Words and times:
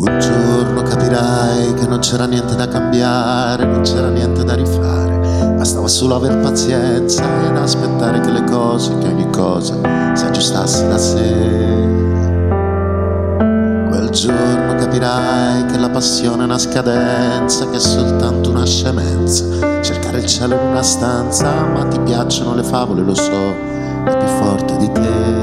Un 0.00 0.20
giorno 0.20 0.82
capirai 0.82 1.74
che 1.74 1.88
non 1.88 1.98
c'era 1.98 2.24
niente 2.26 2.54
da 2.54 2.68
cambiare, 2.68 3.64
non 3.64 3.82
c'era 3.82 4.08
niente 4.08 4.44
da 4.44 4.54
rifare, 4.54 5.56
bastava 5.56 5.88
solo 5.88 6.14
aver 6.14 6.38
pazienza 6.38 7.24
ed 7.44 7.56
aspettare 7.56 8.20
che 8.20 8.30
le 8.30 8.44
cose, 8.44 8.96
che 8.98 9.08
ogni 9.08 9.28
cosa 9.30 9.74
si 10.14 10.24
aggiustasse 10.24 10.86
da 10.86 10.98
sé. 10.98 11.34
Quel 13.88 14.10
giorno 14.10 14.76
capirai 14.76 15.64
che 15.66 15.78
la 15.78 15.90
passione 15.90 16.42
è 16.42 16.44
una 16.44 16.58
scadenza, 16.58 17.68
che 17.68 17.78
è 17.78 17.80
soltanto 17.80 18.50
una 18.50 18.66
scemenza, 18.66 19.46
cercare 19.82 20.18
il 20.18 20.26
cielo 20.26 20.54
in 20.54 20.68
una 20.68 20.82
stanza, 20.84 21.50
ma 21.74 21.84
ti 21.86 21.98
piacciono 21.98 22.54
le 22.54 22.62
favole, 22.62 23.02
lo 23.02 23.16
so, 23.16 23.52
è 24.04 24.16
più 24.16 24.28
forte 24.28 24.76
di 24.76 24.92
te 24.92 25.37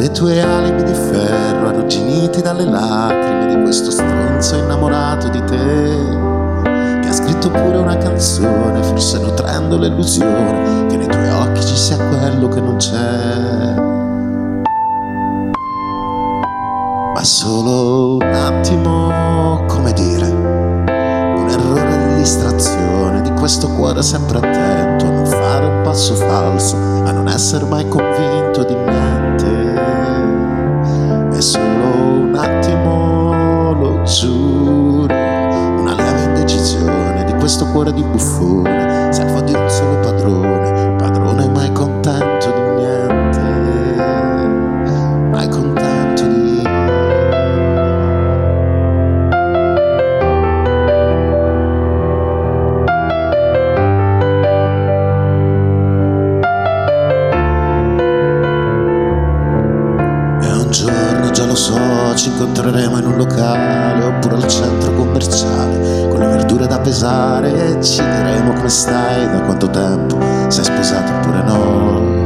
dei 0.00 0.10
tuoi 0.12 0.40
alibi 0.40 0.82
di 0.82 0.94
ferro 0.94 1.68
arrugginiti 1.68 2.40
dalle 2.40 2.64
lacrime 2.64 3.54
di 3.54 3.62
questo 3.62 3.90
stronzo 3.90 4.56
innamorato 4.56 5.28
di 5.28 5.44
te 5.44 7.00
che 7.02 7.06
ha 7.06 7.12
scritto 7.12 7.50
pure 7.50 7.76
una 7.76 7.98
canzone 7.98 8.82
forse 8.82 9.18
nutrendo 9.18 9.76
l'illusione 9.76 10.86
che 10.86 10.96
nei 10.96 11.06
tuoi 11.06 11.28
occhi 11.28 11.60
ci 11.60 11.76
sia 11.76 11.98
quello 11.98 12.48
che 12.48 12.60
non 12.62 12.76
c'è. 12.76 13.74
Ma 17.14 17.22
solo 17.22 18.14
un 18.14 18.32
attimo 18.32 19.66
come 19.66 19.92
dire 19.92 20.28
un 20.28 21.46
errore 21.46 22.08
di 22.08 22.14
distrazione 22.14 23.20
di 23.20 23.32
questo 23.32 23.68
cuore 23.68 24.00
sempre 24.00 24.38
attento 24.38 25.04
a 25.04 25.10
non 25.10 25.26
fare 25.26 25.66
un 25.66 25.82
passo 25.82 26.14
falso 26.14 26.76
a 27.04 27.12
non 27.12 27.28
essere 27.28 27.66
mai 27.66 27.86
convinto 27.86 28.64
di 28.64 28.74
niente 28.74 29.69
attimo, 32.40 33.72
lo 33.74 34.02
giuro, 34.02 35.14
una 35.14 35.94
lieve 35.94 36.22
indecisione 36.24 37.24
di 37.24 37.34
questo 37.34 37.66
cuore 37.66 37.92
di 37.92 38.02
buffone, 38.02 39.12
servo 39.12 39.40
di 39.42 39.52
un 39.52 39.68
solo 39.68 39.98
padrone, 40.00 40.96
padrone 40.96 41.48
mai 41.48 41.70
contento 41.72 42.50
di 42.52 42.60
niente, 42.82 43.40
mai 45.30 45.48
contento 45.48 46.22
di... 46.26 46.62
E 60.42 60.52
un 60.52 60.70
giorno 60.70 61.09
già 61.30 61.44
lo 61.44 61.54
so, 61.54 61.78
ci 62.14 62.28
incontreremo 62.28 62.98
in 62.98 63.06
un 63.06 63.16
locale 63.16 64.04
oppure 64.04 64.36
al 64.36 64.46
centro 64.46 64.92
commerciale 64.94 66.08
con 66.08 66.18
le 66.18 66.26
verdure 66.26 66.66
da 66.66 66.78
pesare 66.78 67.52
e 67.52 67.82
ci 67.82 68.02
diremo 68.02 68.52
come 68.52 68.68
stai, 68.68 69.30
da 69.30 69.40
quanto 69.42 69.68
tempo 69.70 70.18
sei 70.48 70.64
sposato 70.64 71.12
oppure 71.12 71.42
no. 71.42 72.18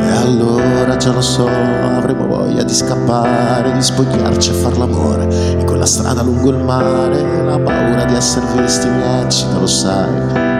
E 0.00 0.16
allora 0.16 0.96
già 0.96 1.12
lo 1.12 1.20
so, 1.20 1.46
avremo 1.46 2.26
voglia 2.26 2.62
di 2.62 2.74
scappare, 2.74 3.72
di 3.72 3.82
spogliarci 3.82 4.50
e 4.50 4.54
far 4.54 4.78
l'amore 4.78 5.24
in 5.58 5.64
quella 5.64 5.86
strada 5.86 6.22
lungo 6.22 6.50
il 6.50 6.58
mare. 6.58 7.44
La 7.44 7.58
paura 7.58 8.04
di 8.04 8.14
essere 8.14 8.46
visti 8.56 8.88
mi 8.88 9.02
eccita, 9.22 9.58
lo 9.58 9.66
sai, 9.66 10.10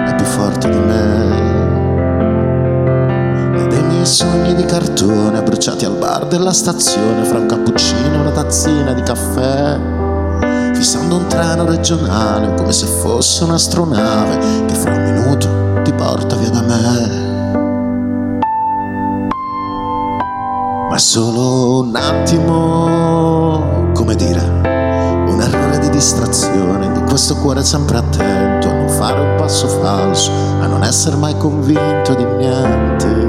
è 0.08 0.14
più 0.16 0.24
forte 0.24 0.68
di 0.68 0.78
me 0.78 1.47
sogni 4.08 4.54
di 4.54 4.64
cartone 4.64 5.42
bruciati 5.42 5.84
al 5.84 5.92
bar 5.92 6.26
della 6.26 6.54
stazione 6.54 7.24
fra 7.24 7.38
un 7.38 7.46
cappuccino 7.46 8.14
e 8.14 8.18
una 8.18 8.30
tazzina 8.30 8.94
di 8.94 9.02
caffè 9.02 9.78
fissando 10.72 11.16
un 11.16 11.26
treno 11.26 11.66
regionale 11.66 12.54
come 12.54 12.72
se 12.72 12.86
fosse 12.86 13.44
un'astronave 13.44 14.64
che 14.64 14.74
fra 14.74 14.94
un 14.94 15.02
minuto 15.02 15.82
ti 15.82 15.92
porta 15.92 16.36
via 16.36 16.48
da 16.48 16.62
me 16.62 17.26
ma 20.88 20.94
è 20.94 20.98
solo 20.98 21.80
un 21.80 21.94
attimo 21.94 23.90
come 23.92 24.14
dire 24.14 24.40
un 24.40 25.38
errore 25.42 25.78
di 25.80 25.90
distrazione 25.90 26.90
di 26.92 27.00
questo 27.02 27.36
cuore 27.36 27.62
sempre 27.62 27.98
attento 27.98 28.70
a 28.70 28.72
non 28.72 28.88
fare 28.88 29.20
un 29.20 29.36
passo 29.36 29.68
falso, 29.68 30.30
a 30.60 30.66
non 30.66 30.82
essere 30.82 31.16
mai 31.16 31.36
convinto 31.36 32.14
di 32.14 32.24
niente. 32.24 33.27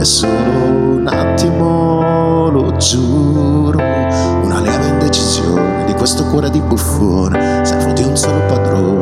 È 0.00 0.04
solo 0.04 0.32
un 0.32 1.06
attimo, 1.06 2.48
lo 2.48 2.74
giuro, 2.78 3.76
una 3.76 4.58
lieve 4.60 4.86
indecisione 4.86 5.84
di 5.84 5.92
questo 5.92 6.24
cuore 6.24 6.48
di 6.48 6.58
buffone, 6.58 7.62
servo 7.66 7.92
di 7.92 8.04
un 8.04 8.16
solo 8.16 8.38
padrone, 8.46 8.99